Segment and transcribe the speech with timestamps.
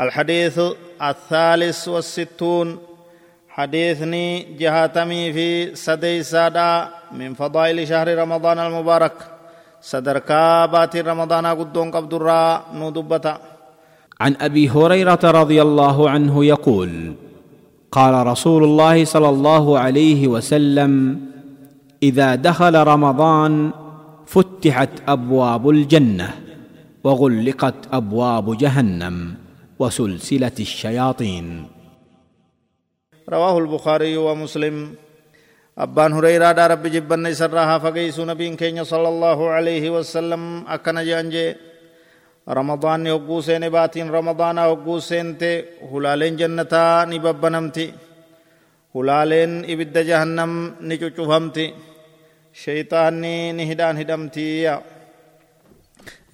[0.00, 0.60] الحديث
[1.02, 2.78] الثالث والستون.
[3.48, 4.26] حديثني
[4.60, 9.16] جهاتمي في سدي سادا من فضائل شهر رمضان المبارك.
[9.80, 13.38] صدركا بات رمضان قدون قبدرا ندبتا
[14.20, 17.14] عن أبي هريرة رضي الله عنه يقول
[17.92, 21.20] قال رسول الله صلى الله عليه وسلم
[22.02, 23.70] إذا دخل رمضان
[24.26, 26.28] فتحت أبواب الجنة
[27.04, 29.45] وغلقت أبواب جهنم.
[29.78, 31.46] وسلسلة الشياطين.
[33.28, 34.94] رواه البخاري ومسلم.
[35.78, 40.64] أبان هريرة رب جبن سرها فقيس نبين كين صلى الله عليه وسلم.
[40.68, 41.54] أكن جانجي.
[42.46, 47.92] رمضان يوغو سين باتين رمضان يوغو سين تي هلالين جنتا نببنمتي
[48.94, 51.66] هلالين إبد جهنم نچوچوفمتي
[52.54, 54.95] شيطاني نهدان هدمتي نمني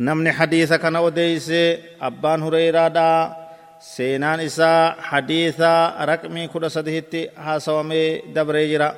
[0.07, 1.61] namni hadiisa kana odeeyse
[2.09, 3.21] abbaan hureyraadhaa
[3.93, 8.89] seenaan isaa hadiisaa raqmii kudha sadihitti haasawamee dabree jira.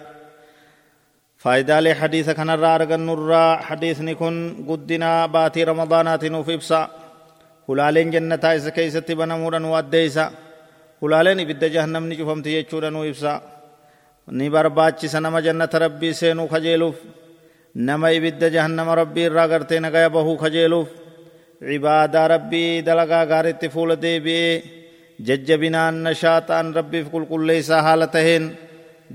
[1.42, 4.36] Faayidaalee hadiisa kanarraa argannurraa hadiisni kun
[4.68, 6.80] guddinaa baatii ramadaanaati nuuf ibsa.
[7.68, 10.24] Hulaaleen jannataa isa keeysatti banamuudha nu addeeysa.
[11.00, 13.32] Hulaaleen ibidda jahannamni cufamti jechuudha nu ibsa.
[14.38, 16.96] Ni barbaachisa nama jannata rabbii seenuu kajeeluuf.
[17.74, 20.88] Nama ibidda jahannama rabbii irraa gartee nagaya bahuu kajeeluuf
[21.68, 24.62] cibaadaa rabbii dalagaa gaaritti fuula deebi'ee
[25.26, 28.44] jajjabinaan nashaaxaan rabbiif qulqulleeysaa haala taheen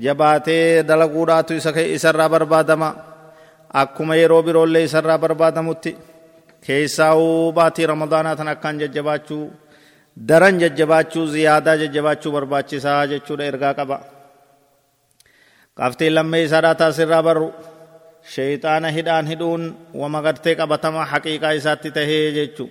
[0.04, 1.54] jabaatee dalaguudhaatu
[1.96, 2.90] isarraa barbaadama
[3.82, 5.92] akkuma yeroo biroollee isarraa barbaadamutti
[6.66, 9.44] keessaa'uu baatii ramadaanaa tan akkaan jajjabaachuu
[10.30, 13.98] daran jajjabaachuu ziyaadaa jajjabaachuu barbaachisaa jechuudha ergaa qaba
[15.80, 17.48] qabxiin lammee isaadhaa taasirraa barru
[18.34, 19.64] sheeyxaana hidhaan hidhuun
[20.02, 22.66] wama gartee qabatama haqiiqaa isaatti tahee jechu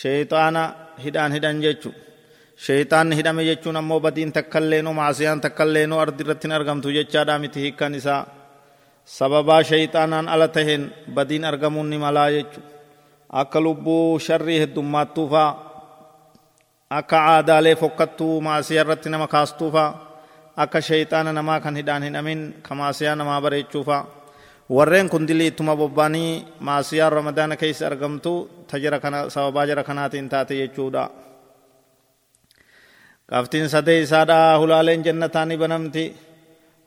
[0.00, 0.62] sheeyxaana
[1.04, 1.90] hidhaan hidhan jechu
[2.64, 7.94] sheeyxaanni hidhame jechuun ammoo badiin takkalleenu maasiyaan takkalleenu ardi irratti hin argamtu jechaadha miti hiikkan
[8.00, 8.22] isaa
[9.18, 10.84] sababaa sheeyxaanaan ala taheen
[11.16, 12.60] badiin argamuun ni malaa jechu
[13.40, 15.50] akka lubbuu sharrii heddummaattuufaa
[16.98, 19.90] akka aadaalee fokkattuu maasiyaa irratti nama kaastuufaa
[20.62, 24.02] akka sheeyxaana namaa kan hidhaan hidhamin ka maasiyaa namaa bareechuufaa
[24.76, 26.32] warreen kun dilii ittuma bobbaanii
[26.66, 28.32] maasiyaan ramadaana keessa argamtu
[28.70, 31.04] tajira kana sababaa jara kanaatiin taate jechuudha
[33.30, 36.04] qabxiin sadee isaadha hulaaleen jannataa ni banamti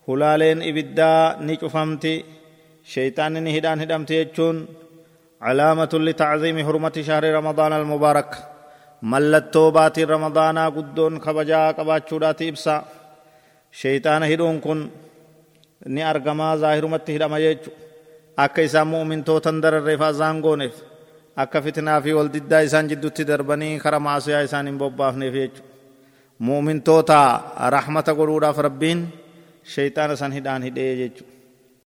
[0.08, 2.14] hulaaleen ibiddaa ni cufamti
[2.92, 4.60] sheeyxaanni ni hidhaan hidhamti jechuun
[5.50, 8.32] علامة لتعظيم حرمة شهر رمضان المبارك
[9.12, 12.76] ملتو باتي رمضان قدون كبجا قباچودات إبسا
[13.82, 14.80] شيطان هدون كن
[15.86, 17.70] ni argamaa zaahirumatti hidhama jechu
[18.38, 20.76] akka isaan mu'mintootan dararreefaa isaan gooneef
[21.36, 25.62] akka fitnaa fi waldiddaa isaan jiddutti darbanii kara maasiyaa isaan hin bobbaafneef jechu
[26.40, 27.20] mu'mintoota
[27.76, 29.00] rahmata godhuudhaaf rabbiin
[29.74, 31.24] sheyxaana san hidhaan hidhee jechu